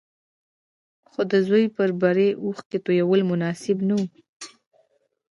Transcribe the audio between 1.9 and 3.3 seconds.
بري اوښکې تويول